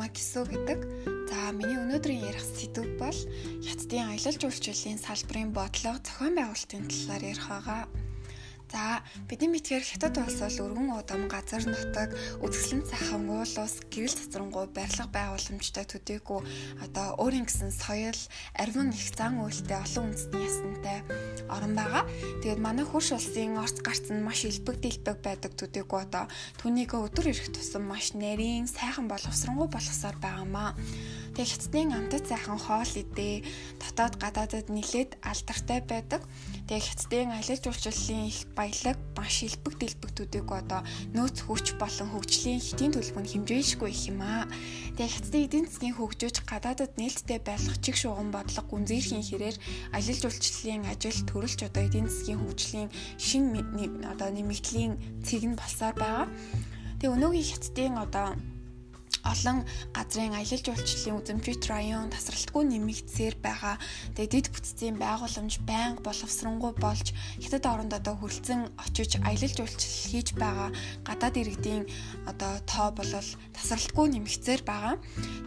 [0.00, 0.80] намайг Кису гэдэг.
[1.28, 3.12] За миний өнөөдрийн ярих сэдв бол
[3.60, 7.84] хятадын аялал жуулчлалын салбарын бодлого зохион байгуулалтын талаар ярих байгаа.
[8.80, 14.16] За бидний мэдхээр хятад улс бол өргөн удам газар нутаг үзэсгэлэн цахан уул ус гэрэл
[14.16, 16.40] цацрангуй барилга байгууламжтай төдийгүй
[16.80, 18.16] одоо өөрийн гэсэн соёл
[18.56, 20.98] арвин их зан үйлтэй олон үндэсний ясантай
[21.52, 22.08] орн байгаа.
[22.40, 26.24] Тэгээд манай хөрш улсын орц гарц нь маш илбэг дэлбэг байдаг төдийгүй одоо
[26.56, 30.72] түүнийг өдөр ирэх тусам маш нарийн сайхан боловсронгуй болгосоор байгаамаа.
[31.34, 33.46] Тэгээд хятадын амтад сайхан хоол идэ
[33.78, 36.26] дотоод гадаадад нилээд алдартай байдаг.
[36.66, 40.82] Тэгээд хятадын аялал жуулчлалын их баялаг маш илбэг дэлбэгтүүдийг одоо
[41.14, 44.50] нөөц хүч болон хөгжлийн хэтийн төлбөр нь хэмжээшгүй их юм аа.
[44.98, 49.56] Тэгээд хятадын эдийн засгийн хөгжөөж гадаадад нээлттэй байх чиг шугам бодлого гүнзгийрхийн хэрээр
[49.94, 53.54] аялал жуулчлалын ажил төрөлж одоо эдийн засгийн хөгжлийн шин
[54.12, 56.26] одоо нэмэгдлийн цэг нь болсоор байгаа.
[56.98, 58.26] Тэгээ өнөөгийн хятадын одоо
[59.24, 63.76] олон газрын аялал жуулчлалын үзэмжит район тасралтгүй нэмэгдсээр байгаа.
[64.16, 67.12] Тэгээ дэд бүтцийн байгууламж байнга боловсронгуй болж
[67.42, 70.70] хятад оронд одоо хөрөлцөн очиж аялал жуулчлал хийж байгаа
[71.04, 71.84] гадаад иргэдийн
[72.30, 73.12] одоо тоо бол
[73.56, 74.94] тасралтгүй нэмэгдсээр байгаа.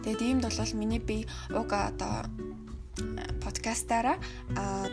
[0.02, 2.28] Тэгээд иймд бол миний би уг одоо
[3.42, 4.18] подкастаараа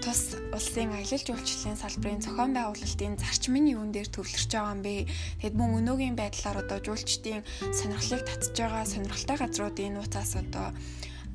[0.02, 5.05] тус улсын аялал жуулчлалын салбарын зохион байгуулалтын зарчмын юун дээр төвлөрч байгаа юм бэ?
[5.41, 7.45] Тэгэд мөн өнөөгийн байдлаар одоо жуулчдын
[7.77, 10.73] сонирхлыг татж байгаа сонирхолтой газруудын нууцаас одоо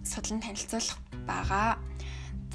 [0.03, 1.79] судлан танилцуулах байгаа.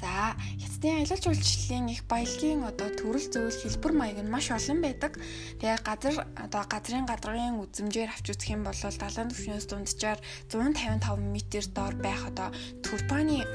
[0.02, 5.14] За хятадын аялал жуулчлалын их баялагын одоо төрөл зөвлөл хэлбэр маяг нь маш олон байдаг.
[5.62, 10.18] Тэгээ газар одоо газрын гадаргын үзмжээр авч үзэх юм бол далайн түвшнээс дунджаар
[10.50, 11.38] 155 м
[11.70, 12.50] доор байх одоо
[12.82, 13.46] Турпаны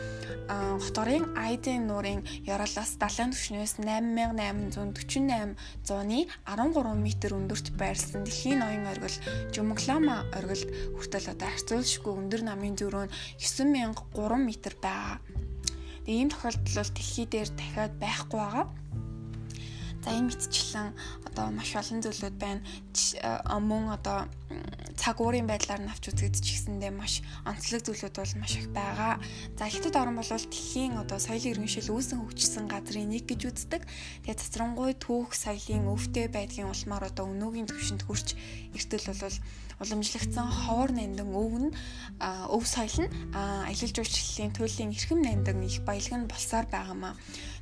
[0.47, 7.03] хотгорын Айдын нуурын яруулаас далайн түвшнээс 8848 зууны 13 м
[7.43, 9.17] өндөрт байрласан дэлхийн ноён оргил
[9.51, 14.47] Жумглама оргилд хүртэл одоо харьцуулшгүй өндөр намын зөрөө нь 9003 м
[14.79, 15.19] байгаа.
[16.07, 18.65] Ийм тохиолдол бол дэлхий дээр дахиад байхгүй байгаа.
[20.07, 20.95] За энэ мэдчлэн
[21.27, 22.63] одоо маш олон зүйлүүд байна.
[23.59, 24.31] Мөн одоо
[24.95, 29.19] цаг уурын байдлаар нь авч үзэгдэж гисэндээ маш онцлог зүйлүүд бол маш их байгаа.
[29.59, 33.83] За хятад орн бол дэлхийн одоо соёлын иргэншил үүсэн хөгжсөн газрын нэг гэж үздэг.
[34.23, 38.39] Тэгээ цацрангуй түүх соёлын өвтэй байдгийн улмаар одоо өнөөгийн төвшөнд хүрч
[38.79, 39.37] эртэл бол
[39.83, 41.75] уламжлагдсан ховор нандин өв нь
[42.23, 47.13] өв соёл нь аялал жуулчлалын туйлын эрхэм нандин их баялаг нь болсоор байгаамаа.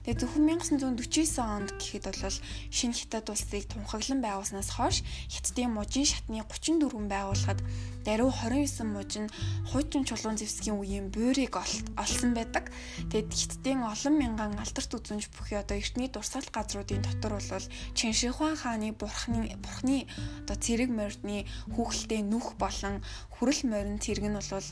[0.06, 2.38] Тэгээ зөвхөн 1949 онд гэхэд бол
[2.70, 5.02] шинэ хятад улсыг тунхаглан байгуулснаас хойш
[5.34, 7.60] хятадын мужийн шатны 34 байгууллагад
[8.06, 9.34] даруй 29 мужийн
[9.66, 11.58] хуучин чулуун зэвсгийн үеийн буурийг
[11.98, 12.70] олсон байдаг.
[13.10, 17.66] Тэгэд хятадын олон мянган алдарт үзүнж бүхий одоо эртний дурсгал газруудын дотор бол
[17.98, 20.06] Чиншихуан хааны бурхны бурхны
[20.46, 23.02] одоо цэрэг мордны хүүхэлтэй нүх болон
[23.34, 24.70] хүрэл морин цэрэг нь бол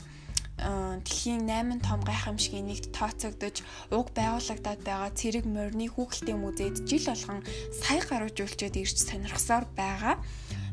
[0.58, 3.56] дэлхийн 8 том гайхамшигын нэгт тооцогдож
[3.90, 7.40] уг байгуулагдаад байгаа цэрэг морины хүүхэлтэй музейд жил болгон
[7.74, 10.16] сая гаруй жуулчид ирж сонирхсоор байгаа.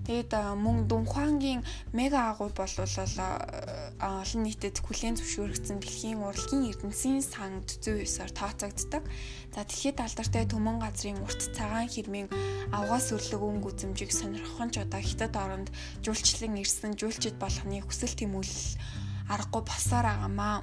[0.02, 1.62] Тэгээд мөн Дунхуангийн
[1.94, 9.04] мега агуу бол олон нийтэд хүлээн зөвшөөрөгдсөн дэлхийн урлагийн эрдэнэсийн сан 49-оор тооцогддог.
[9.54, 12.34] За дэлхийд алдартай төмөн газрын урт цагаан хэрмийн
[12.74, 15.70] авгаас өрлөг өнгө үзэмжийг сонирхох нь ч одоо хятад оронд
[16.02, 18.66] жуулчлан ирсэн жуулчид болгоны хүсэл тэмүүлэл
[19.32, 20.56] аргагүй болсоор байгаамаа.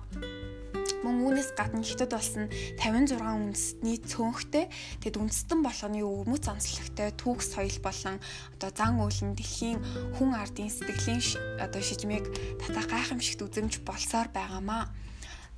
[1.00, 4.66] Мөн үүнээс гадна хятад болсон 56 үндэстний цөөнхтэй
[5.00, 8.18] тэгэд үндэстэн болгоны өвмөц онцлогтой түүх соёл болон
[8.58, 9.78] одоо зан үйл нь дэлхийн
[10.18, 11.22] хүн ардын сэтгэлийн
[11.62, 12.26] одоо шижмийг
[12.58, 14.90] татах гайхамшигт үзэмж болсоор байгаамаа.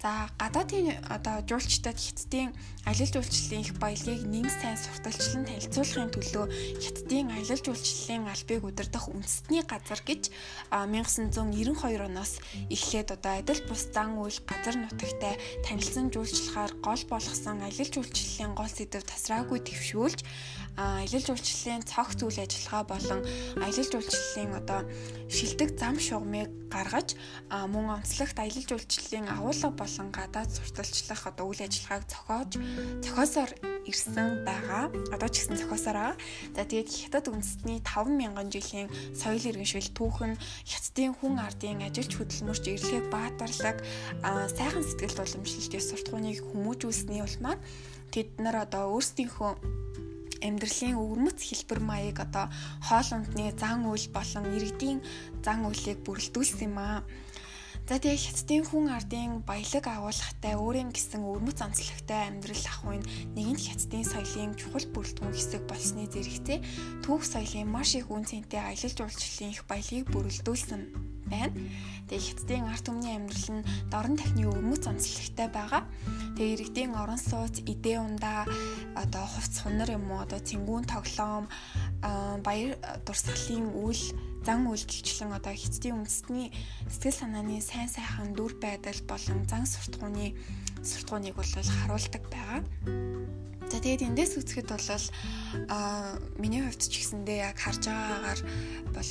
[0.01, 2.57] За гадаадын одоо жуулчдад хятадын
[2.89, 6.47] аялал жуулчлалын их баялагийг нэг сайн сурталчлан танилцуулахын төлөө
[6.81, 10.33] хятадын аялал жуулчлалын албыг удирдах үндэстний газар гэж
[10.73, 12.41] 1992 оноос
[12.73, 15.37] эхлээд одоо адил бус зан үйл газар нутагтай
[15.69, 20.25] танилцсан жуулчлахаар гол болгосон аялал жуулчлалын гол сэдэв тасраагүй твшүүлж
[20.81, 23.21] аялал жуулчлалын цогц үйл ажиллагаа болон
[23.61, 24.81] аялал жуулчлалын одоо
[25.29, 27.19] шилдэг зам шугамыг гаргаж
[27.51, 32.51] мөн онцлогт аялал жуулчлалын агуулга болон гадаад сурталчлах одоо үйл ажиллагааг зохиож
[33.05, 33.51] зохиосоор
[33.91, 34.89] ирсэн байгаа.
[35.13, 36.17] Одоо ч гэсэн зохиосоор байгаа.
[36.57, 40.33] За тэгээд хятад үндэстний 5000 жилийн соёл иргэншил түүхэн
[40.65, 43.77] хятадын хүн ардын ажилч хөдөлмөрч эрлэг баатарлаг
[44.23, 47.59] сайхан сэтгэл уламжлалтын суртахууныг хүмүүжүүлсний улмаар
[48.15, 49.53] тэд нар одоо өөрсдийнхөө
[50.47, 52.47] амьдралын өвөрмөц хэлбэр маяг одоо
[52.87, 54.99] хоол ундны зан үйл болон иргэдийн
[55.45, 57.01] зан үйлийг бүрэлдүүлсэн юм аа.
[57.89, 63.03] За тэгээ хятадын хүн ардын баялаг агуулгатай өөрийн гэсэн өрмөц онцлогтой амьдрал ахуйн
[63.35, 66.59] нэгэнт хятадын соёлын чухал бүрэлдэхүүн хэсэг болсны зэрэгцээ
[67.03, 70.83] түүх соёлын маш их үн цэнтэй аялал жуулчлалын их баялагийг бүрэлдүүлсэн
[71.31, 71.55] байна.
[72.11, 75.83] Тэгээ хятадын арт түмний амьдрал нь дорн тахны өвмөц онцлогтой байгаа.
[76.35, 78.51] Тэгээ иргэдийн орон сууц, идэ ундаа
[78.99, 81.47] одоо хувц хунар юм уу одоо цэнгүүн тоглоом
[82.43, 82.75] баяр
[83.07, 84.05] дурсгалын үйл
[84.43, 86.51] зан үйлдэлчлэн одоо хятадын үндэсний
[86.89, 90.35] сэтгэл санааны сайн сайхан дүр байдал болон зан суртахууны
[90.83, 92.61] суртахууныг бол харуулдаг байгаа.
[93.71, 94.91] За тэгээд эндээс үзэхэд бол
[95.71, 98.41] а миний хувьд ч гэсэндээ яг харж байгаагаар
[98.91, 99.11] бол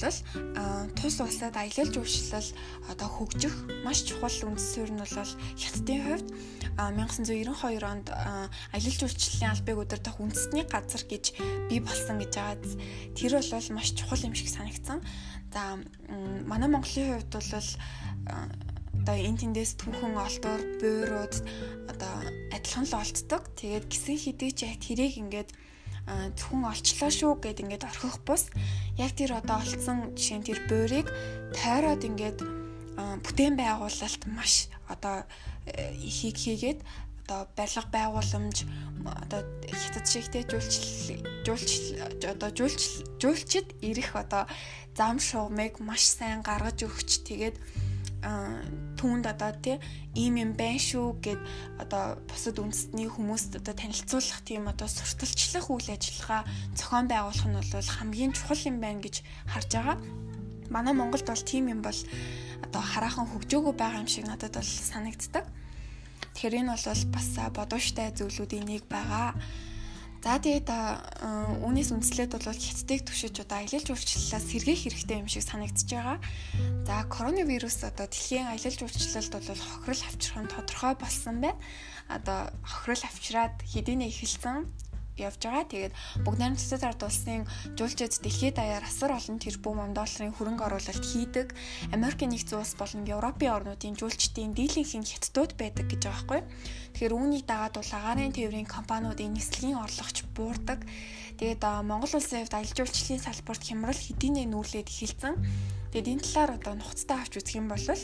[1.00, 2.50] тус улсад аялал жуулчлал
[2.92, 3.56] одоо хөгжих
[3.88, 5.16] маш чухал үндэс суурь нь бол
[5.56, 6.28] хятадын хувьд
[6.76, 11.26] 1992 онд аялал жуулчлалын албыг удирдах үндэсний газар гэж
[11.72, 12.60] бий болсон гэж байгаа.
[13.16, 15.00] Тэр бол маш чухал юм шиг санагдсан.
[15.56, 15.80] За
[16.44, 17.48] манай Монголын хувьд бол
[18.98, 21.36] одоо эн тэндээс түүхэн олдоор буйрууд
[21.92, 22.14] одоо
[22.56, 23.44] адилхан л олддог.
[23.60, 25.50] Тэгээд гисэн хэдий ч яг тэрийг ингээд
[26.10, 28.50] зөвхөн олчлоо шүү гэд ингээд орхих бус
[28.98, 31.08] яг тэр одоо олцсон жишээ нь тэр буйрыг
[31.54, 32.40] тойроод ингээд
[33.26, 35.24] бүтээн байгуулалт маш одоо
[36.02, 36.80] ихийг хийгээд
[37.30, 38.58] одоо барилга байгууламж
[39.06, 40.74] одоо хятад шигтэй жуулч
[41.46, 41.72] жуулч
[42.26, 42.82] одоо жуулч
[43.22, 44.50] жуулчид ирэх одоо
[44.98, 47.56] зам шугамыг маш сайн гаргаж өгч тэгээд
[48.20, 49.78] түүнд одоо тий
[50.16, 51.40] ийм юм байна шүү гэд
[51.80, 56.44] одоо бусад үндэстний хүмүүст одоо танилцуулах тийм одоо сурталчлах үйл ажиллагаа
[56.76, 59.98] зохион байгуулах нь бол хамгийн чухал юм байна гэж харж байгаа.
[60.68, 62.00] Манай Монголд бол тийм юм бол
[62.60, 65.48] одоо хараахан хөгжөөгөө байгаа юм шиг надад бол санагддаг.
[66.36, 66.86] Тэгэхээр энэ бол
[67.16, 69.32] бас бодууштай зүйлүүдийн нэг байгаа.
[70.20, 70.68] За тэгээд
[71.64, 76.20] үүнээс үндэслээд бол хятадыг түшиж одоо аялал жуулчлалаас сэргээх хэрэгтэй юм шиг санагдчихж байгаа.
[76.84, 81.56] За коронавирус одоо дэлхийн аялал жуулчлалд бол хохирол авчрах нь тодорхой болсон байна.
[82.12, 84.68] Одоо хохирол авчраад хэдийнэ эхэлсэн
[85.20, 85.66] явж байгаа.
[85.68, 85.94] Тэгээд
[86.24, 87.44] бүгд найрамдчилсан ард улсын
[87.76, 91.52] жуулчид дэлхийд даяар асар олон тэрбум долларын хөрөнгө оруулалт хийдэг.
[91.92, 96.42] Америкийн нэгдсэн улс болон Европын орнуудын жуулчдын дийлэнх нь хятадууд байдаг гэж байгаа байхгүй.
[96.94, 100.80] Тэгэхээр үүнийг дагаад бол агаарын тээврийн компаниудын нислэгийн орлогч буурдаг.
[101.40, 105.36] Тэгээд Монгол улсын хувьд аялал жуулчлалын салбарт хямрал хэдийнэ нүүлээд эхэлсэн.
[105.96, 107.98] Тэгээд энэ талаар одоо нухацтай авч үзэх юм бол за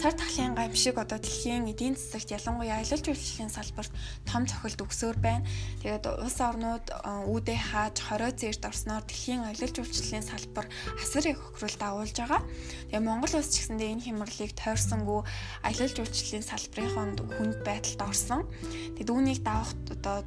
[0.00, 3.92] цар тахлын гамшиг одоо дэлхийн эдийн засагт ялангуяа аялал жуулчлалын салбарт
[4.24, 5.44] том цохилт өгсөөр байна.
[5.84, 6.86] Тэгээд улс орнууд
[7.28, 10.66] үүдээ хааж хорой зээрд орсноор дэлхийн аялал жуулчлалын салбар
[10.96, 12.40] асар их хохиролт агуулж байгаа.
[12.88, 15.20] Тэгээд Монгол улс ч гэсэндээ энэ хямралыг тойрсонгүй
[15.68, 18.48] аялал жуулчлалын салбарын хүнд байдалд орсон.
[18.96, 20.24] Тэгээд үүнийг давах одоо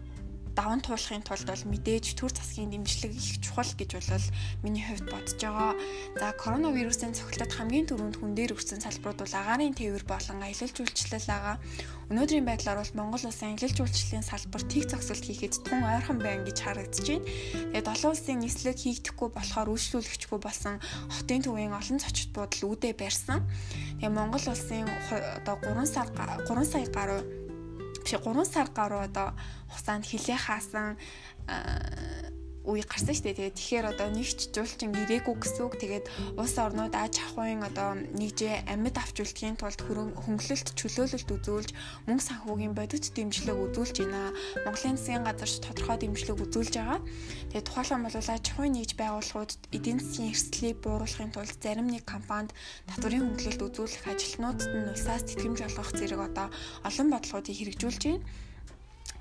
[0.53, 4.25] даван туулахын тулд бол мэдээж төр засгийн дэмжлэг их чухал гэж бол
[4.61, 5.73] миний хувьд бодож байгаа.
[6.13, 11.25] За коронавирусын цогцолтод хамгийн түрүүнд хүн дээр өрсөн салбарууд бол агаарын тээвэр болон аялал жуулчлал
[11.25, 11.55] байгаа.
[12.13, 16.57] Өнөөдрийн байдлаар бол Монгол улсын аялал жуулчлалын салбар тэг зогсолт хийхэд тун ойрхон байна гэж
[16.61, 17.25] харагдаж байна.
[17.73, 20.77] Тэгээд олон улсын нислэг хийгдэхгүй болохоор үйлчлүүлэгчгүй болсон
[21.09, 23.41] хотын төвийн олон зочид буудал үүдээ барьсан.
[23.97, 24.85] Тэгээд Монгол улсын
[25.41, 27.42] одоо 3 сар 3 сая гаруй
[28.03, 29.33] биш 3 сар гаруй одоо
[29.71, 30.97] хугацаанд хилээ хаасан
[32.63, 33.51] үе гарсан шүү дээ.
[33.51, 35.75] Тэгээд тэгэхээр одоо нэгч жуулчин ирээгүй гэсэн үг.
[35.83, 36.05] Тэгээд
[36.39, 41.69] улс орнууд аж ахуйн одоо нэгжээ амьд авч үлдэхийн тулд хөнгөлөлт чөлөөлөлт үзүүлж
[42.07, 44.31] мөнгө санхүүгийн бодит дэмжлэг үзүүлж байна.
[44.63, 46.99] Монголын засгийн газарч тодорхой дэмжлэг үзүүлж байгаа.
[47.51, 52.55] Тэгээд тухайлбал бол аж ахуйн нэгж байгууллагууд эдийн засгийн эрсдлийг бууруулахын тулд зарим нэг компанид
[52.87, 56.47] татварын хөнгөлөлт үзүүлэх ажилтнуудад нь улсаас тэтгэмж олгох зэрэг одоо
[56.87, 58.23] олон бодлогуудыг хэрэгжүүлж байна.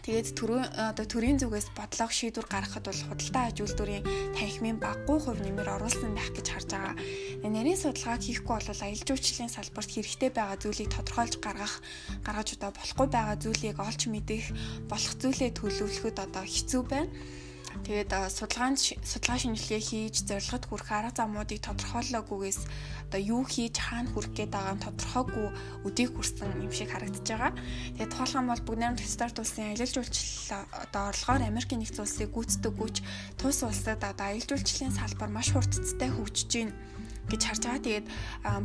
[0.02, 4.02] Тэгээд төрөө одоо төрийн зүгээс бодлого шийдвэр гаргахад бол худалдаа аж үйлдвэрийн
[4.34, 6.94] танхимын баггүй хувь нэмэр оруулсан байх гэж харж байгаа.
[7.46, 11.74] Нарийн судалгааг хийхгүй бол аялал жуулчлалын салбарт хэрэгтэй байгаа зүйлийг тодорхойлж гаргах
[12.26, 14.44] гаргаж одоо болохгүй байгаа зүйлийг олж мэдэх
[14.90, 17.14] болох зүйлээ төлөвлөхөд одоо хэцүү байна.
[17.80, 22.60] Тэгээд судалгаанд судалгаа шинжилгээ хийж зорилгод хүрэх арга замуудыг тодорхойлоогүйгээс
[23.08, 25.48] одоо юу хийж хаана хүрэх гээд байгаа нь тодорхойгүй
[25.88, 27.52] өдийг хүрсэн юм шиг харагдаж байгаа.
[27.96, 32.74] Тэгээд тухайлбал бол бүгд найрамд стандарт улсын аялал жуулчлал одоо орлогоор Америкийн нэгдсэн улсыг гүйцэтгэх
[32.76, 32.96] гүйч
[33.40, 36.72] тус улсад одоо аялал жуулчлалын салбар маш хурцтай хөгжиж байна
[37.32, 37.86] гэж харж байгаа.
[37.88, 38.06] Тэгээд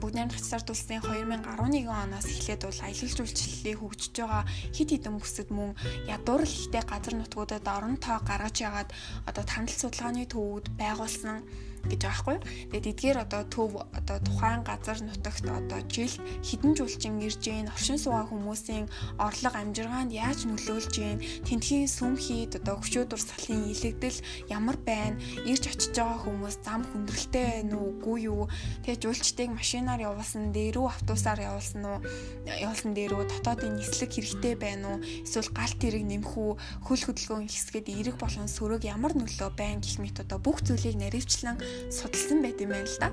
[0.03, 4.43] бүгд найрамдах цэцард улсын 2011 оноос эхлээд бол аялал жуулчлалыг хөгжиж байгаа
[4.75, 5.71] хит хитэн бүсэд мөн
[6.11, 8.89] ядуурл ихтэй газар нутгуудад орон тоо гаргаж ягаад
[9.23, 11.47] одоо танил судалгааны төвүүд байгуулсан
[11.91, 12.37] гэж байгаа хгүй.
[12.71, 16.13] Тэгээд эдгээр одоо төв одоо тухайн газар нутагт одоо жил
[16.43, 18.85] хідэн жуулчин ирж гин оршин суугаа хүмүүсийн
[19.17, 24.19] орлого амжиргаанд яаж нөлөөлж гин тентхийн сүм хийд одоо өчөөдөр салын илэгдэл
[24.51, 25.19] ямар байна?
[25.47, 27.95] Ирж очиж байгаа хүмүүс зам хүндрэлтэй байна уу?
[27.97, 28.45] Үгүй юу?
[28.83, 31.99] Тэгээд жуулчдыг машинаар явуулсан дээрүү автобусаар явуулсан уу?
[32.45, 35.03] Явуулсан дээрүү дотоодын нислэг хэрэгтэй байна уу?
[35.23, 36.51] Эсвэл галт тэрэг нэмэх үү?
[36.87, 41.57] Хөл хөдөлгөөн хэсгээд эрэг болон сөрөг ямар нөлөө байна гэх мэт одоо бүх зүйлийг наривчлан
[41.89, 43.09] судалсан байт юм байна л да.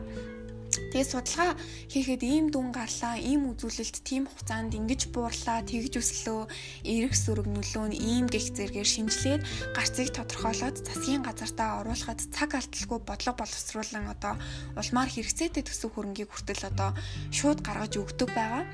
[0.74, 1.52] Тэгээ судалгаа
[1.90, 6.50] хийхэд ийм дүн гарлаа, ийм үзүүлэлт тийм хугацаанд ингэж буурлаа, тэгж өслөө,
[6.82, 9.42] эрэх сүрэг нөлөө нь ийм гих зэргээр шинжилээд
[9.74, 14.34] гарцыг тодорхойлоод засгийн газартаа оруулахад цаг алдалгүй бодлого боловсруулан одоо
[14.78, 16.90] улмаар хэрэгцээтэй төсөв хөрөнгийг хүртэл одоо
[17.30, 18.66] шууд гаргаж өгдөг байгаа.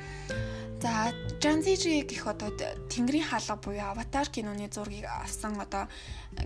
[0.80, 1.12] За
[1.44, 2.48] Жанзижи гэх одоо
[2.88, 5.92] Тэнгэрийн хаалга буюу Аватар киноны зургийг авсан одоо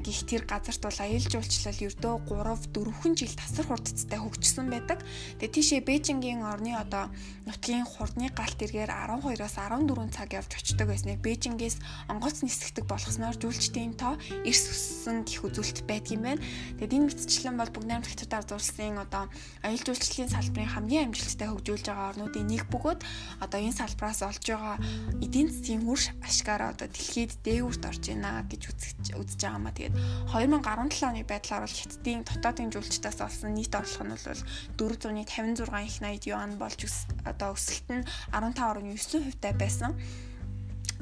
[0.02, 4.98] гих тэр газарт бол аюул жуулчлал ердөө 3 4 жил тасар хурдцтай хөгжсөн байдаг.
[5.38, 7.12] Тэгээ тийшээ Бээжингийн орны одоо
[7.46, 11.76] нутгийн хурдны галт эргээр 12-оос 14 цаг явж очдог байсныг Бээжингээс
[12.08, 16.42] онгоц нисгдэг болгосноор жуулчдын тоо эрс өссөн гих үзүүлэлт байдгийм байна.
[16.80, 19.28] Тэгээд энэ мэтчлэн бол бүгд найрамд хятад ард улсын одоо
[19.60, 23.00] аюул жуулчлалын салбарын хамгийн амжилттай хөгжүүлж байгаа орнуудын нэг бөгөөд
[23.44, 24.76] одоо энэ салбараас олж байгаа
[25.20, 30.00] эдийн засгийн үр ашгаараа одоо дэлхийд дээгүүрт орж байна гэж үзэж байгаа маа Тэгээд
[30.32, 34.40] 2017 оны байдлаар бол хятадын дотоодын жуулчдаас олсон нийт орлого нь бол
[34.80, 36.80] 456 их 80 юан болж
[37.28, 39.92] одоо өсөлт нь 15.9% таа байсан.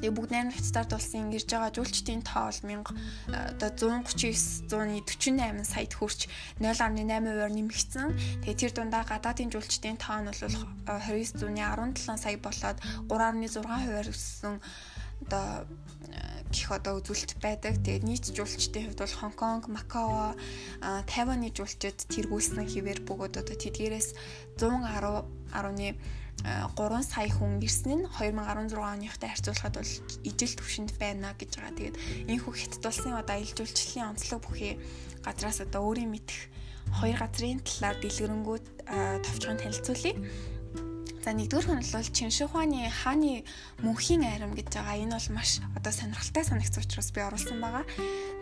[0.03, 2.91] Тэгээ бүгд 8 хятадд улсын ирж байгаа жуулчдын тоо бол 1000
[3.55, 6.27] одоо 139 148 саяд хүрч
[6.59, 8.43] 0.8%-аар нэмэгдсэн.
[8.43, 10.43] Тэгээ тэр дундаа гадаадын жуулчдын тоо нь бол
[10.91, 14.59] 2917 сая болоод 3.6%-аар өссөн
[15.23, 15.71] одоо
[16.53, 17.81] гих одоо үзүүлэлт байдаг.
[17.81, 20.37] Тэгээд нийт жуулчдын хувьд бол Хонконг, Макао,
[21.09, 24.13] Тайваны жуулчид тэргүүлсэн хിവэр бөгөөд одоо тэдгээрээс
[24.61, 25.97] 110.1
[26.43, 29.93] 3 сая хүн ирсэн нь 2016 оныхтай харьцуулахад бол
[30.27, 31.77] ижил түвшинд байна гэж байгаа.
[31.79, 31.97] Тэгээд
[32.29, 34.75] энэ хүү хятад улсын одоо аялал жуулчлалын онцлог бүхий
[35.23, 36.51] газраас одоо өөрийн мэдих
[36.99, 38.59] хоёр газрын талаар дэлгэрэнгүй
[39.23, 40.19] товчхон танилцуулъя.
[41.23, 43.47] За нэгдүгээр нь бол Чиншихуаны хааны
[43.79, 44.99] мөнхийн айрам гэж байгаа.
[44.99, 47.87] Энэ бол маш одоо сонирхолтой санагц учраас би оруулсан байгаа.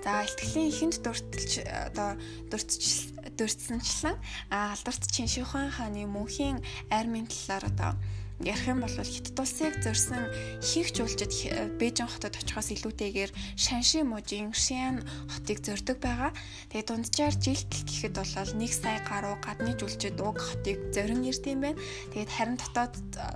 [0.01, 2.17] За ихтгэлийн ихэнд дурталж одоо
[2.49, 4.17] дуртч дурдсанчлан
[4.49, 7.93] алдарт Чиншихуан хааны мөнхийн айрмын талаар одоо
[8.41, 10.25] ярих юм бол хятад улсыг зорьсон
[10.65, 11.33] хийх жуулчид
[11.77, 16.33] Бээжин хотод очихоос илүүтэйгээр Шанши мужийн Шиан хотыг зорддог байгаа.
[16.73, 21.81] Тэгээ дунджаар жилт гэхэд бол 1 сая гаруй гадны жуулчид уг хотыг зорин ирдэм байна.
[22.17, 22.95] Тэгээд харин дотоод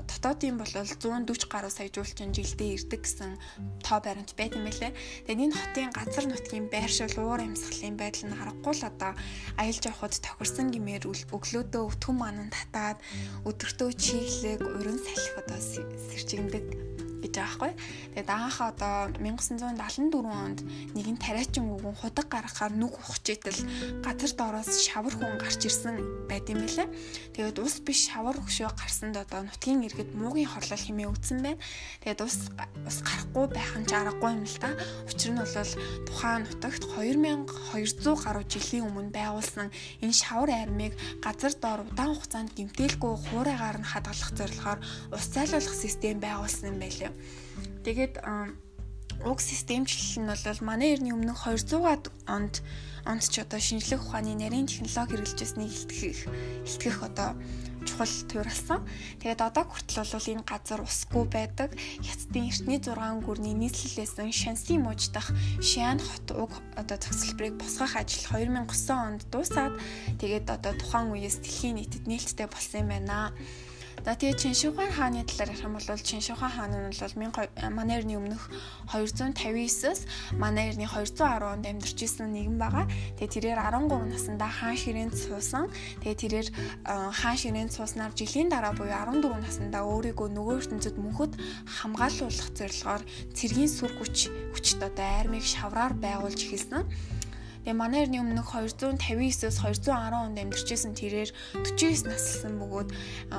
[0.08, 3.36] дотоодын бол 140 гаруй сая жуулчин жилдээ ирдэг гэсэн
[3.84, 4.96] тоо баримт байт юм байлээ.
[5.28, 9.12] Тэгээд энэ хотын газар нутгийн байршил уур амьсгалын байдал нь харахгүй л одоо
[9.60, 12.98] аялал жавхад тохирсон гэмээр өглөөдөө өтгөн манан татаад
[13.44, 16.64] өдөртөө чиглэг урин салхи одоо сэрчигндэг
[17.24, 17.72] гэж байгаа байхгүй.
[18.14, 20.60] Тэгээд анхаа одоо 1974 онд
[20.92, 23.60] нэгэн тариачин үгэн худаг гаргахаар нүг ухчихтэл
[24.04, 26.88] газар доороос шавар хүн гарч ирсэн байт юм билээ.
[27.32, 31.62] Тэгээд ус биш шавар хөшөө гарсанд одоо нутгийн иргэд муугийн хорлол хэмээн үтсэн байна.
[32.04, 32.36] Тэгээд ус
[32.84, 34.70] ус гарахгүй байх нь ч аргагүй юм л та.
[35.08, 35.56] Учир нь бол
[36.08, 39.68] тухайн нутагт 2200 гаруй жилийн өмнө байгуулсан
[40.04, 44.80] энэ шавар армийг газар доор удаан хугацаанд гимтээлгүй хуурайгаар нь хадгалах зорилгоор
[45.16, 46.78] ус зайлуулах систем байгуулсан юм
[47.14, 47.82] байлээ.
[47.84, 48.14] Тэгээд
[49.22, 52.60] уг системчлэл нь бол манай эртний өмнөх 200-аад онд
[53.06, 56.20] онд ч одоо шинжлэх ухааны нарийн технологи хэрэгжилжсэнийг илтгэх
[56.66, 57.30] илтгэх одоо
[57.84, 58.80] чухал тууралсан.
[59.20, 61.70] Тэгээд одоо хүртэл бол энэ газар усгүй байдаг.
[62.00, 65.28] Хятадын эртний 6 гүрний нийслэлээсэн Шанси мууж дах
[65.60, 69.76] Шиан хот уг одоо цогцлборыг босгох ажил 2009 онд дуусаад
[70.16, 73.36] тэгээд одоо тухайн үеэс дэлхийн нийтэд нээлттэй болсон юм байна.
[74.04, 78.52] За тэгээ Чиншихуан хааны талаар ярих юм бол Чиншихуан хаан нь бол манай эртний өмнөх
[78.92, 80.04] 259-с
[80.36, 82.84] манай эртний 210 онд амьдарч исэн нэгэн байгаа.
[83.16, 85.72] Тэгээ тэрээр 13 наснда хаан ширээнд суусан.
[86.04, 86.48] Тэгээ тэрээр
[86.84, 93.72] хаан ширээнд сууснаар жилийн дараа буюу 14 наснда өөрийгөө нөгөө ертөнцид мөнхөд хамгаалуулах зорилгоор цэргийн
[93.72, 96.84] сүр хүч хүчт одоо армийг шавраар байгуулж эхэлсэн.
[97.64, 101.32] Тэгээ манай эртний өмнөх 259-с 210 онд амьдарчсэн тэрээр
[101.64, 102.92] 49 наслсан бөгөөд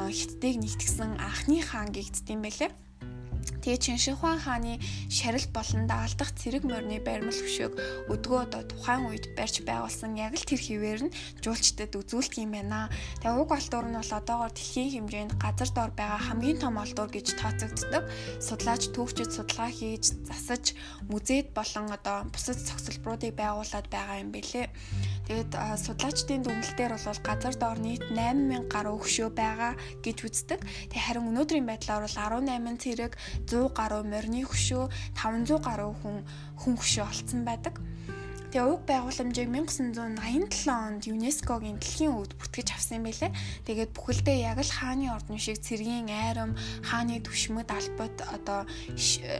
[0.10, 2.85] хиттийг нэгтгсэн анхны хаан гэгддэм байлээ.
[3.66, 4.78] Тэгээ Чиншихуан хааны
[5.10, 7.74] шарил болон даалдах цэрэг морины баримл хөшөөг
[8.14, 12.94] өдгөө одоо тухайн үед барьж байгуулсан яг л тэр хിവэр нь жуулчдад үзүүлдэг юм байна.
[13.26, 17.42] Тэгээ уг алдуур нь бол одоогоор дэлхийн хэмжээнд газар дор байгаа хамгийн том алдуур гэж
[17.42, 18.06] тооцогддог.
[18.38, 20.78] Судлаач төвчд судалгаа хийж засаж
[21.10, 24.70] музейд болон одоо бусад цогцлборуудыг байгуулад байгаа юм бэлээ.
[25.26, 29.74] Тэгээд судлаачдын дүгнэлтээр бол газар доор нийт 8000 гаруй хөшөө байгаа
[30.06, 30.62] гэж үздэг.
[30.94, 33.18] Тэгээ харин өнөөдрийн байдлаар бол 18 цэрэг
[33.50, 34.86] 100 гаруй морины хөшөө
[35.18, 36.16] 500 гаруй хүн
[36.62, 37.82] хүн хөшөө олцсон байдаг.
[38.56, 43.36] Тэгээ уг байгууламжийг 1987 онд ЮНЕСКОгийн дэлхийн өвд бүртгэж авсан байлээ.
[43.68, 48.64] Тэгээд бүхэлдээ яг л хааны ордон шиг цэргийн айрам, хааны түшмэд албат одоо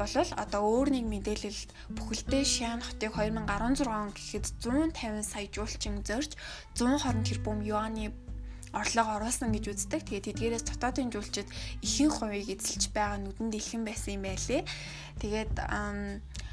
[0.00, 6.32] болол одоо өөр нэг мэдээлэлд бүхэлдээ Шиан хотыг 2016 он гэхэд 150 сая жуулчин зорж
[6.74, 8.16] 120 тэрбум юаны
[8.72, 10.08] орлого оруулсан гэж үздэг.
[10.08, 11.48] Тэгээд тэдгээрээс дотоодын жуулчид
[11.84, 14.64] ихэнх хувийг эзэлж байгаа нүдэнд илхэн байсан юм байлээ.
[15.20, 15.52] Тэгээд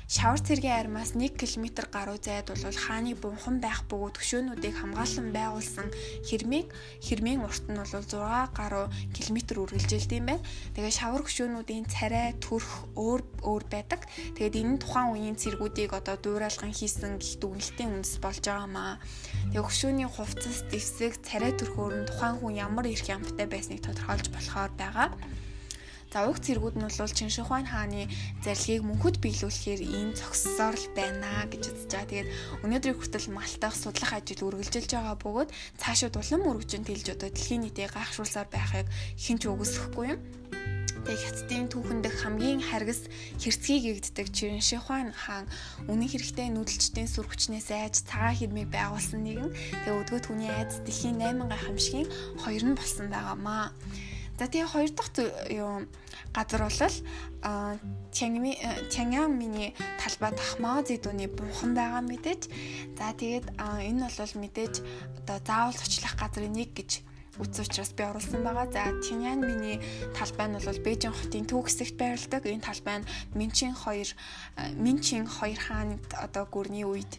[0.10, 5.94] Шавар цэргийн армаас 1 км гаруй зайд бол хааны бунхан байх бөгөөд хөшөөнүүдийг хамгаалсан байгуулсан
[6.26, 8.18] хэрмийг хэрмийн урт нь бол 6
[8.58, 10.46] гаруй км үргэлжилдэг юм байна.
[10.74, 14.10] Тэгээ шавар хөшөөнүүдийн царай, төрх өөр өөр байдаг.
[14.34, 18.98] Тэгээд энэ тухайн үеийн цэргүүдийг одоо дуурайлган хийсэн гих дүгнэлтийн үндэс болж байгаамаа.
[19.54, 24.74] Тэгээ хөшөөний хувцас, дэвсэг, царай төрхөөр нь тухайн хүн ямар эрх ямтай байсныг тодорхойлж болохоор
[24.74, 25.14] байгаа.
[26.10, 28.10] За уг цэргүүд нь бол Чиншихуан хааны
[28.42, 32.10] зарилгийг мөнхөд биелүүлэхээр ийм зогссоор л байна гэж үзэж байгаа.
[32.10, 32.30] Тэгээд
[32.66, 37.94] өнөөдрийн хүртэл малтах судлах ажил үргэлжилж байгаа бөгөөд цаашид улам өргөжин тэлж одоо дэлхийн нийтийг
[37.94, 38.90] гайхшруулсаар байхыг
[39.22, 40.22] хинч үгүйсэхгүй юм.
[41.06, 43.06] Тэгээ хятадын түүхэн дэх хамгийн харгас
[43.38, 45.46] хэрцгий гэгддэг Чиншихуан хаан
[45.86, 49.54] үнэн хэрэгтээ нүүдэлчдийн сүр хүчнээс айж цагаан хэрмийг байгуулсан нэгэн.
[49.86, 52.10] Тэгээ өдгөө түүний айц дэлхийн 8 гайхамшигын
[52.42, 53.72] хоёр нь болсон байгаамаа.
[54.40, 55.12] За тэгээ хоёр дахь
[55.52, 55.84] юу
[56.32, 56.80] газар бол
[58.16, 58.56] Чангми
[58.88, 62.48] Чангамины талбай Дахмаа зэдүүний бунхан байгаа мэдээж.
[62.96, 64.74] За тэгээд энэ бол мэдээж
[65.20, 67.04] одоо заавал очлох газрын нэг гэж
[67.36, 68.68] үтс учраас би оруулсан байгаа.
[68.72, 69.84] За Тиньян миний
[70.16, 72.48] талбай нь бол Бээжин хотын төв хэсэгт байрладаг.
[72.48, 74.16] Энэ талбай нь Минчин 2
[74.76, 77.12] Минчин 2 хааны одоо гүрний үед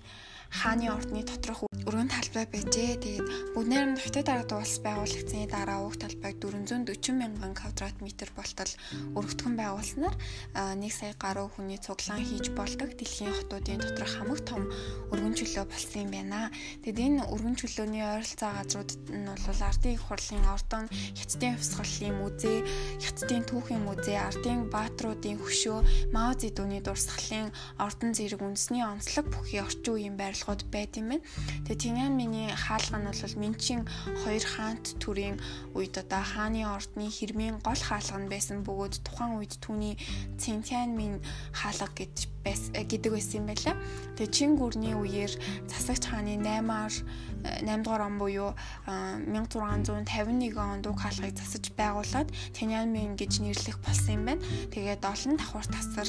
[0.50, 3.00] хааны ордны доторх өргөн талбай байжээ.
[3.00, 8.70] Тэгээд бүгдээр нь хотод арга улс байгуулагдсны дараа уг талбайг 440 мянган квадрат метр болтол
[9.16, 10.14] өргөтгөн байгуулснаар
[10.54, 14.62] 1 сая гаруй хүний цуглаан хийж болдог дэлхийн хотуудын доторх хамаг том
[15.10, 16.50] өргөн чөлөө болсон юм байна.
[16.84, 20.84] Тэгэд энэ өргөн чөлөөний ойролцоо газрууд нь бол ардын их хурлын ордон,
[21.18, 22.58] хятадын хувьсгалын музей,
[23.02, 29.94] хятадын түүхийн музей, ардын баатруудын хөшөө, Мао Зэдүний дурсгалын ордон зэрэг үндэсний онцлог бүхий орчин
[29.94, 31.24] үеийн байрлалууд байд юм байна.
[31.64, 33.86] Тэгээ Тиньян миний хаалга нь бол Минчин
[34.24, 35.36] хоёр хаант төрийн
[35.74, 39.94] үед одоо хааны ордны хэрмийн гол хаалга нь байсан бөгөөд тухайн үед түүний
[40.40, 41.20] Цинтян минь
[41.52, 43.76] хаалга гэж байс гэдэг байсан юм байлаа.
[44.16, 45.32] Тэгээ Чин гүрний үеэр
[45.68, 46.94] засагч хааны 8-аар
[47.40, 48.52] 8 дугаар он буюу
[48.88, 54.44] 1651 онд уг хаалгыг засаж байгуулад Тяньанмин гэж нэрлэх болсон юм байна.
[54.72, 56.08] Тэгээд олон давхар тасар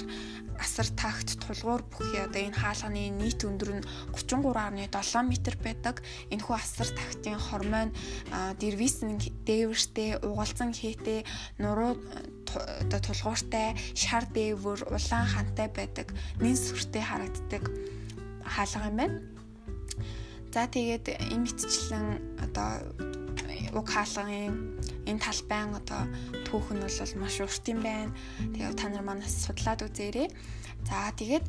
[0.60, 3.88] асар тагт тулгуур бүхий одоо энэ хаалганы нийт өндөр нь
[4.28, 5.30] 33.7 м
[5.64, 5.96] байдаг.
[6.34, 7.92] Энэхүү асар тагтын хормойн
[8.60, 11.26] дервисн дээвэртэй угалзан хийтэй
[11.58, 11.98] нуруу
[12.46, 17.64] тулгууртай шар дээвэр улаан хантай байдаг нэн сүртэй харагддаг
[18.46, 19.18] хаалга юм байна.
[20.52, 22.08] За тэгээд энэ мэтчлэн
[22.44, 22.72] одоо
[23.72, 24.76] уг хаалгын
[25.08, 26.04] энэ талбайн одоо
[26.48, 28.12] түүх нь бол маш урт юм байна.
[28.52, 30.28] Тэгээд та нар манаас судлаад үзээрэй.
[30.84, 31.46] За тэгээд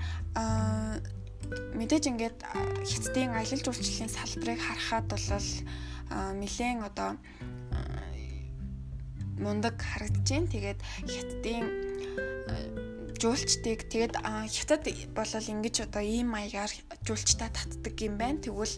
[1.76, 2.38] мэдээж ингээд
[2.86, 5.28] хятадын аялал жуулчлалын салбарыг харахад бол
[6.40, 7.10] нэлээд одоо
[9.38, 10.52] мундаг харагдаж байна.
[10.52, 11.64] Тэгээд хятадын
[13.18, 14.82] жуулчдыг тэгээд хятад
[15.14, 16.72] болол ингэж одоо ийм маягаар
[17.06, 18.42] жуулчдаа татдаг юм байна.
[18.42, 18.74] Тэгвэл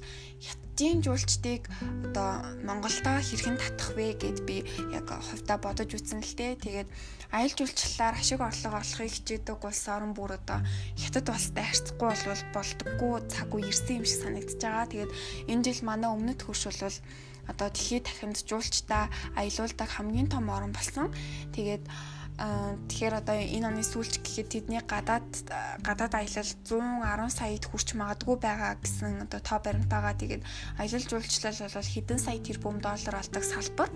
[0.74, 1.70] хятадын жуулчдыг
[2.10, 6.58] одоо Монголдоо хэрхэн татах вэ гэд би яг хувьдаа бодож үзсэн л дээ.
[6.58, 6.88] Тэгээд
[7.30, 10.66] аялал жуулчлалаар ашиг орлого олохыг хичээдэг улс орон бүр одоо
[10.98, 14.90] хятад улстай харьцахгүй болвол болдоггүй цаг үе ирсэн юм шиг санагдаж байгаа.
[14.90, 15.12] Тэгээд
[15.46, 16.98] энэ жил манай өмнөд хөрш бол
[17.46, 19.04] одоо дэлхийд дахинд жуулчдаа
[19.38, 21.14] аялуулдаг хамгийн том орн болсон.
[21.54, 21.86] Тэгээд
[22.34, 25.30] тэгэхээр одоо энэ оны сүүлч гэхэд тэдний гадаад
[25.86, 30.42] гадаад аялал 110 саяд хүрч магадгүй байгаа гэсэн одоо тоо баримтаагаа тэгээд
[30.82, 33.90] аялал жуулчлал бол хэдэн сая тэрбум доллар алдаг салбар.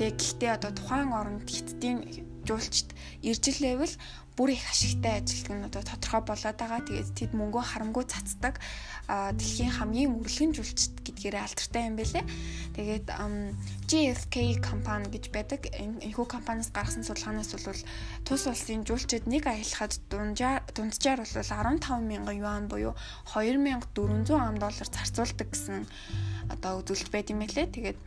[0.00, 2.88] Тэгээд гэхдээ одоо тухайн оронд хятадын жуулчд
[3.24, 3.96] ирж лээвэл
[4.34, 6.82] бүр их ашигтай ажилтг нь одоо тодорхой болоод байгаа.
[6.82, 8.58] Тэгээд тэд мөнгөө харамгүй цацдаг
[9.06, 12.26] дэлхийн хамгийн өрлөгөн жуулчд гэдгээр алдартай юм байлээ.
[12.74, 13.06] Тэгээд
[13.86, 15.70] GFK компани гэж байдаг.
[15.70, 17.82] Энэхүү компаниас гаргасан судалгаанаас бол
[18.26, 22.98] тус улсын жуулчид нэг аялахад дунджаар бол 15 мянган юан буюу
[23.30, 25.86] 2400 ам доллар зарцуулдаг гэсэн
[26.50, 27.70] одоо үзүүлэлт байт юм байлээ.
[27.70, 27.98] Тэгээд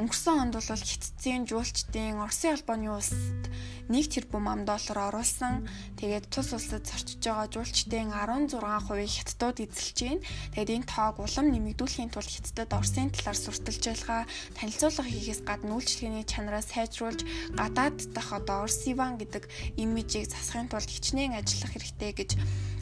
[0.00, 3.44] өнгөрсөн онд бол хятадын жуулчдын Оросын албаны улсад
[3.92, 5.68] 1 тэрбум ам доллар оруулсан.
[6.00, 10.24] Тэгээд тус улсад зорчиж байгаа жуулчдын 16%-ийг хятадууд эзэлж байна.
[10.56, 14.22] Тэгээд энэ тоог улам нэмэгдүүлэхийн тулд хятадд Оросын талаар сурталчилгаа,
[14.56, 17.20] танилцуулга хийхээс гадна үйлчлэгээний чанараа сайжруулж,
[17.52, 19.44] гадаад дахь одоо Орос Иван гэдэг
[19.76, 22.30] имижийг засахын тулд хичнээн ажиллах хэрэгтэй гэж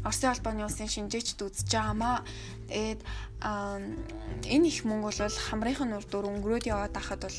[0.06, 2.24] Оросын албаны улсын шинжээчд үзэж байгаамаа.
[2.70, 3.02] Тэгээд
[3.42, 7.38] энэ их мөнгө бол хамрынхын нур дүр өнгөрөөд яваад байхад бол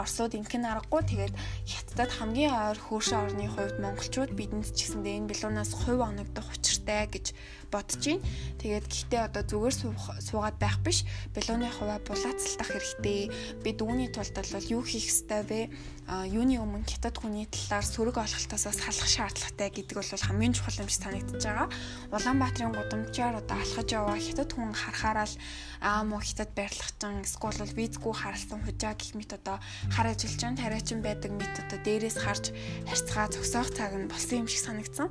[0.00, 1.34] Оросууд инхэн аргагүй тэгээд
[1.68, 7.10] хятадд хамгийн ойр хөршин орны хувьд монголчууд бидэнд ч гэсэндээ энэ билуунаас хувь оногдох учиртай
[7.10, 7.26] гэж
[7.74, 8.24] бодож байна.
[8.62, 9.74] Тэгээд гэхдээ одоо зүгээр
[10.22, 11.02] суугаад байх биш.
[11.34, 13.20] Билууны хуваа булаацалтах хэрэгтэй.
[13.66, 15.60] Бид үүний тулд бол юу хийх ёстой вэ?
[16.04, 21.00] Юуны өмнө хятад хүний талаар сөрөг ойлголтоос салах шаардлагатай гэдэг бол хамгийн чухал юм шиг
[21.00, 21.68] санагдаж байгаа.
[22.12, 25.36] Улаанбаатарын гудамжаар одоо алхаж яваа хятад хүн харахаараа л
[25.80, 29.56] аа муу хятад байрлагчин эсвэл бол визгүй харалсан хужаа гэх мэт одоо
[29.96, 32.52] хар ажилчин тариачин байдаг мэт одоо дээрээс харж
[32.84, 35.08] харьцгаа зогсоох цаг нь болсон юм шиг санагдсан.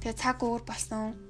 [0.00, 1.27] Тэгээ цаг өөр болсон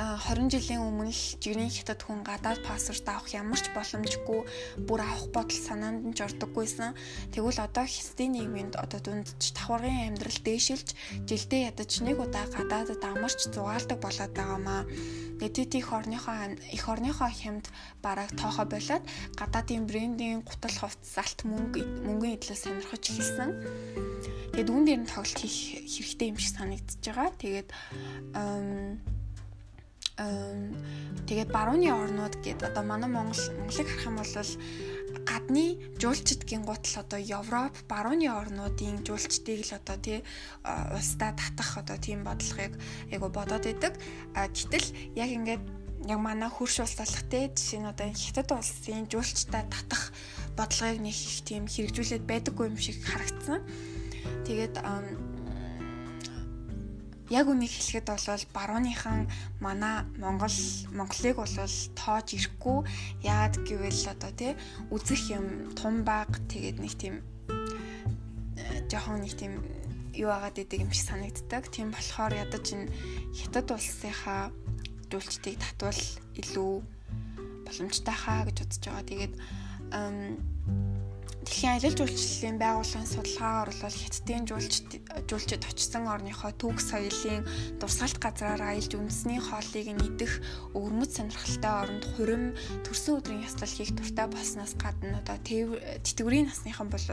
[0.00, 4.40] 20 жилийн өмнө л жирийн хятад хүн гадаад паспорт авах ямар ч боломжгүй
[4.88, 6.96] бүр авах бодол санаанд нь ч ордоггүйсэн.
[7.36, 10.96] Тэгвэл одоо хятадын нийгминд одоо дүндж давхаргын амьдрал дээшилж
[11.28, 14.88] жилдээ ядаж нэг удаа гадаадд амарч зугаалдаг болоод байгаамаа.
[15.36, 17.68] Нэтэд их орныхоо их орныхоо хямд
[18.00, 19.04] бараг тоохоо болоод
[19.36, 23.52] гадаадын брендийн гутал хувцас алт мөнгө мөнгөний эдлээс сонирхож эхэлсэн.
[24.56, 27.28] Тэгээд үүн дээр нь тоглолт хийх хэрэгтэй юм шиг санагдчихж байгаа.
[27.36, 27.68] Тэгээд
[31.28, 34.34] тэгээд барууны орнууд гээд одоо манай Монгол Монголыг харах юм бол
[35.26, 40.18] гадны жуулчд гингуутл одоо Европ барууны орнуудын жуулчдыг л одоо тий
[40.64, 42.76] устдаа татах одоо тийм бодлогыг
[43.12, 43.94] айгу бодоод идэг.
[44.34, 45.62] Гэтэл яг ингээд
[46.08, 50.12] яг манай хөрш улс болох те жишээ нь одоо хятад улсын жуулчтай татах
[50.56, 53.60] бодлогыг нэг их тийм хэрэгжүүлээд байдаггүй юм шиг харагдсан.
[54.46, 54.74] Тэгээд
[57.30, 59.30] яг үнийг хэлэхэд бол барууныхан
[59.62, 60.58] манай Монгол
[60.90, 61.56] Монголыг бол
[61.94, 62.78] тоож ирэхгүй
[63.22, 64.52] яад гэвэл одоо тий
[64.90, 67.14] үзэх юм тун баг тэгээд нэг тийм
[68.58, 69.62] э, жоохон нэг тийм
[70.14, 71.70] юу агаад идэг юм шиг санагддаг.
[71.70, 72.90] Тийм болохоор ядаж энэ
[73.34, 74.50] хятад улсынхаа
[75.10, 76.02] дүүлчдийг татвал
[76.34, 76.72] илүү
[77.64, 79.06] боломжтой хаа гэж бодож байгаа.
[79.06, 79.34] Тэгээд
[81.50, 87.42] Дэлхийн аялал жуулчлалын байгууллагын судалгаагаар бол хятадын жуулчид очсон орныхоо түүх соёлын
[87.82, 90.32] дурсгалт газраар аялж үндэсний хоолыг идэх
[90.78, 92.54] өвөрмөц сонирхолтой оронд хурим
[92.86, 97.06] төрсөн өдрийн яслал хийх дуртай болсноос гадна одоо тэтгэврийн насныхан бол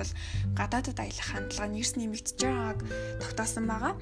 [0.54, 2.80] гадаадд аялах хандлага нь эрс нэмэгдэж байгааг
[3.17, 3.97] тогтоосон байгаа.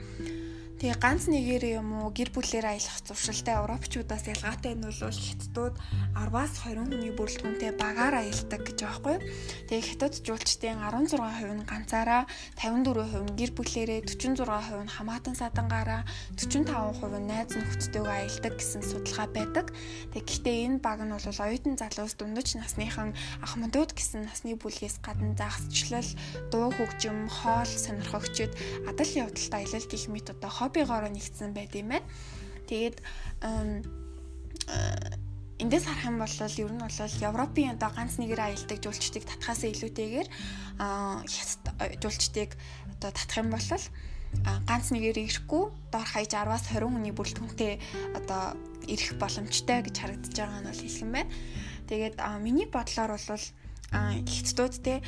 [0.75, 5.75] Тэгээ ганц нэгээрээ юм уу гэр бүлээр аялах зуршилтай европчуудаас ялгаатай нь бол хятадууд
[6.19, 9.17] 10-аас 20 хүний бүрэлдэхүүнтэй багаар аялдаг гэж байгаа байхгүй.
[9.71, 11.15] Тэгээ хятад жуулчдын 16%
[11.55, 12.27] нь ганцаараа,
[12.59, 16.03] 54% нь гэр бүлээрээ, 46% нь хамаатан садангаараа,
[16.35, 19.71] 45% нь найз нөхдөдөө аялдаг гэсэн судалгаа байдаг.
[20.11, 25.39] Тэгээ гэхдээ энэ баг нь бол оюутан залуус дундаж насныхан ахмадууд гэсэн насны бүлгээс гадна
[25.39, 26.09] загасчлал,
[26.51, 28.51] дуу хөгжим, хоол сонирхогчд
[28.91, 32.07] адал явдалтай аялал гих мэт одоо хоббигоороо нэгдсэн байт юм байна.
[32.65, 32.97] Тэгээд
[35.61, 36.99] эндээс харах юм бол ер нь бол
[37.29, 40.27] Европын одоо ганц нэгээр аялдаг жуулчдыг татхаас илүүтэйгээр
[42.01, 42.49] жуулчдыг
[42.97, 43.69] одоо татах юм бол
[44.67, 47.79] ганц нэгээр ирэхгүй дор хаяж 10-аас 20 хүний бүрэлдэхүүнтэй
[48.19, 51.31] одоо ирэх боломжтой гэж харагдаж байгаа нь бол хэлэх юм байна.
[51.87, 53.45] Тэгээд миний бодлоор бол
[53.95, 55.01] хятадууд те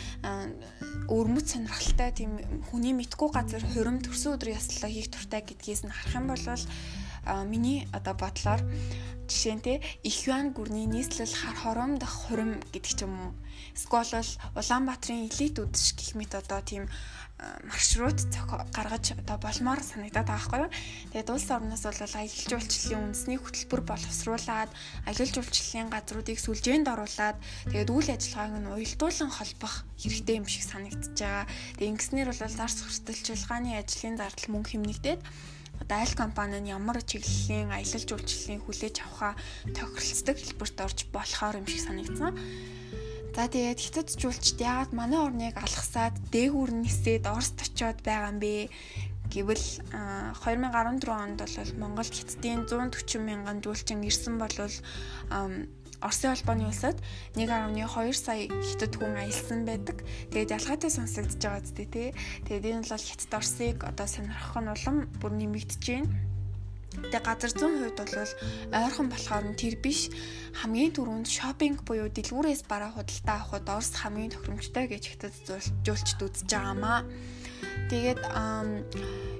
[1.08, 2.32] өрмөц сонирхолтой тийм
[2.72, 6.44] хүний мэдгүй газар хурим төрсөн өдөр яслаа хийх туртай гэдгээс нь харах юм бол
[7.48, 8.62] миний одоо бодлоор
[9.28, 9.74] жишээ нь те
[10.04, 13.32] их юан гүрний нийслэл хар хором дах хурим гэдэг ч юм уу.
[13.76, 16.88] Эсвэл Улаанбаатарын элит үдшиг гэх мэт одоо тийм
[17.70, 18.18] маршрут
[18.74, 21.14] гаргаж одоо болмоор санагдаад байгаа байхгүй.
[21.14, 24.70] Тэгээд улс орноос бол аялал жуулчлалын үндэсний хөтөлбөр боловсруулад
[25.06, 27.38] аялал жуулчлалын газруудыг сүлжээнд оруулад
[27.70, 31.46] тэгээд үйл ажиллагааг нь уялдуулан холбох хэрэгтэй юм шиг санагдаж байгаа.
[31.78, 35.22] Тэгээд ингэснээр бол зар сурталчилгааны ажлын зардал мөнгө хэмнэгдээд
[35.82, 39.34] одоо аль компани нь ямар чиглэлийн аялал жуулчлалын хүлээж авахаа
[39.78, 42.34] тохиролцдог хэлбэрт орж болохоор юм шиг санагдсан.
[43.38, 48.74] За тэгээд хятад жуулчд яагаад манай орныг алгасаад дээгүүр нисээд Оросд очиод байгаа юм бэ?
[49.30, 49.68] Гэвэл
[50.42, 54.50] 2014 онд бол Монголд хятадын 140 мянган жуулчин ирсэн бол
[56.02, 56.98] Оросын холбооны улсад
[57.38, 57.78] 1.2
[58.18, 60.02] сая хятад хүн аялсан байдаг.
[60.34, 62.10] Тэгээд ялгаатай сонсогдож байгаа зү тий.
[62.50, 66.10] Тэгээд энэ бол хятад Оросыг одоо сонирхох нь улам бүр нэмэгдэж байна.
[66.98, 68.34] Тэгээ газар зүүн хувьд бол
[68.74, 70.10] ойрхон болохоор нь тэр биш
[70.58, 75.36] хамгийн түрүүнд шопинг буюу дэлгүүрээс бараа худалдаа авахд Орос хамгийн тохиромжтой гэж хятад
[75.86, 77.06] жуулчд үзэж байгаамаа.
[77.94, 78.22] Тэгээд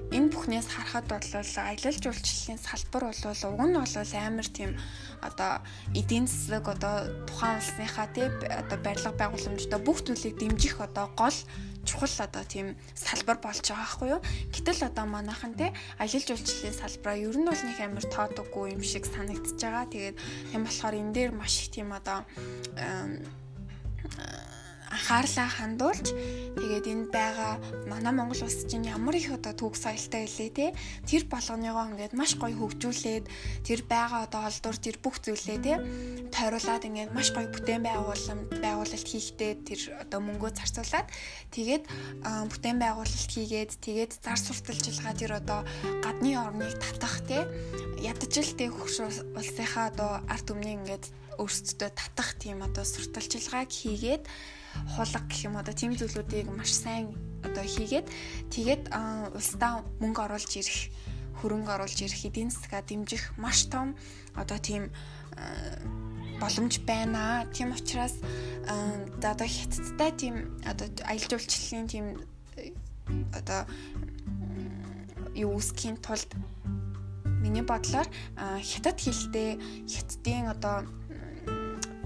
[0.08, 4.70] энэ бүхнээс харахад бол аялал жуулчлалын салбар бол уг нь бол амар тийм
[5.20, 5.60] одоо
[5.92, 6.96] эдийн засаг одоо
[7.28, 11.36] тухайн улсынхаа тий одоо барилга байгууламжтай бүх зүйлийг дэмжих одоо гол
[11.88, 14.20] чухал одоо тийм салбар болж байгаа байхгүй юу.
[14.52, 19.08] Гэтэл одоо манайхан те аялал жуулчлалын салбараа ер нь бол нэг амар тоодоггүй юм шиг
[19.08, 19.88] санагдчихж байгаа.
[19.88, 20.16] Тэгээд
[20.52, 22.28] тийм болохоор энэ дээр маш их тийм одоо
[25.08, 26.12] анхаарлаа хандуулж
[26.60, 27.56] тэгээд энд байгаа
[27.88, 30.66] манай Монгол улс чинь ямар их одоо түүх соёлтой илээ те?
[31.08, 33.24] Тэр болгоныгоо ингээд маш гоё хөгжүүлээд
[33.64, 35.80] тэр байгаа одоо олдуур тэр бүх зүйлээ те
[36.28, 41.08] тойруулаад ингээд маш гоё бүтээн байгуулалт байгуулалт хийхдээ тэр одоо мөнгөө зарцуулаад
[41.56, 41.84] тэгээд
[42.52, 45.64] бүтээн байгуулалт хийгээд тэгээд зар сурталчилгаа тэр одоо
[46.04, 47.48] гадны орныг татах те
[47.96, 51.04] ядаж л тэг хөрш улсынхаа одоо арт өмнө ингээд
[51.40, 54.28] өөрсдөө татах тийм одоо сурталчилгааг хийгээд
[54.94, 58.06] хулга гэх юм одоо тийм зүйлүүдийг маш сайн одоо хийгээд
[58.54, 58.82] тэгээд
[59.34, 60.90] улсдаа мөнгө оруулж ирэх
[61.38, 63.94] хөрөнгө оруулж ирэх эдийн засгаа дэмжих маш том
[64.34, 64.90] одоо тийм
[66.40, 67.46] боломж байна.
[67.54, 68.14] Тийм учраас
[69.22, 70.34] одоо хятадтай тийм
[70.66, 72.06] одоо аялал жуулчлалын тийм
[73.34, 73.66] одоо
[75.34, 76.30] юу үсгийн тулд
[77.42, 78.06] миний бодлоор
[78.62, 80.76] хятад хэлтэй хятадын одоо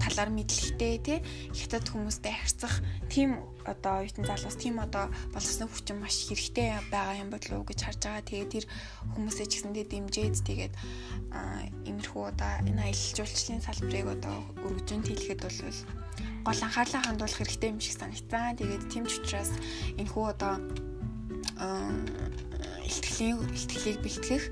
[0.03, 1.19] талаар мэдлэгтэй тий
[1.55, 7.31] хятад хүмүүстэй харьцах тийм одоо оюутан залуус тийм одоо боловсны хүчин маш хэрэгтэй байгаа юм
[7.31, 8.27] уу гэж харж байгаа.
[8.27, 8.65] Тэгээд тэр
[9.15, 10.73] хүмүүсээ ч гэсэндээ дэмжиж тэгээд
[11.87, 14.35] иймэрхүү одоо энэ аялал жуулчлалын салбарыг одоо
[14.67, 15.59] өргөжөнд хэлэхэд бол
[16.43, 18.59] гол анхаарлаа хандуулах хэрэгтэй юм шиг санагцсан.
[18.59, 19.51] Тэгээд тийм ч учраас
[19.95, 20.53] энэ хүү одоо
[22.83, 24.43] ихтгэлийн ихтгэлийг бэлтгэх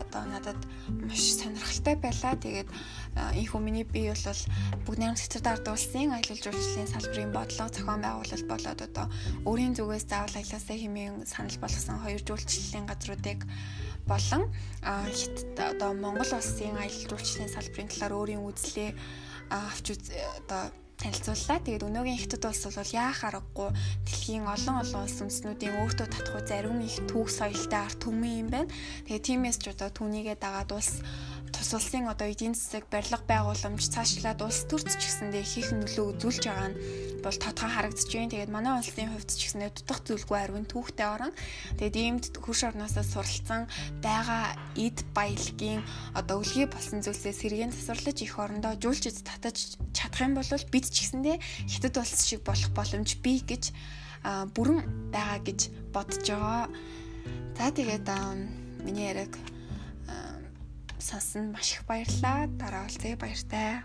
[0.00, 0.60] одоо надад
[1.06, 2.34] маш сонирхолтой байлаа.
[2.38, 2.68] Тэгээд
[3.16, 4.42] энэ хүмүүний бие бол
[4.86, 9.06] бүгд найрамд хэцүү ард улсын аялал жуулчлалын салбарын бодлого зохион байгуулалт болоод одоо
[9.46, 13.40] өөрийн зүгээс заавал аялаасаа хэмээн санал болгосон хоёр жуулчлалын газруудыг
[14.06, 14.42] болон
[14.82, 18.90] хятад одоо Монгол улсын аялал жуулчлалын салбарын талаар өөрийн үзлээ
[19.50, 20.70] авч одоо
[21.00, 21.58] танилцууллаа.
[21.64, 23.68] Тэгээд өнөөгийн хятад улс бол яах аргагүй
[24.04, 28.72] дэлхийн олон олон улс үндэснүүдийн өөртөө татах зарим их түүх соёлтой арт түмэн юм байна.
[29.08, 31.00] Тэгээд тиймээс ч одоо түүнийгээ дагаад улс
[31.60, 36.48] тус улсын одоо эдийн засаг барилга байгууламж цаашлаад улс төрч ч гэсэндээ их нөлөө үзүүлж
[36.48, 36.80] байгаа нь
[37.20, 38.32] бол тодхон харагдаж байна.
[38.32, 41.36] Тэгээд манай улсын хувьд ч гэсэндээ дутах зүйлгүй ариун түүхтэй орон.
[41.76, 43.68] Тэгээд иймд хөрш орноосоо суралцсан
[44.00, 45.84] байгаа эд баялагын
[46.16, 50.96] одоо өлгий болсон зүйлсээ сэргээн засварлаж их орондоо жуулчид татаж чадах юм бол бид ч
[51.04, 51.36] гэсэндээ
[51.68, 53.76] хятад улс шиг болох боломж бий гэж
[54.56, 55.60] бүрэн байгаа гэж
[55.92, 56.72] бодож байгаа.
[57.52, 58.08] За тэгээд
[58.80, 59.36] миний яриг
[61.00, 62.46] сонсон маш их баярлалаа.
[62.60, 63.82] Дараа уулзъя баяртай.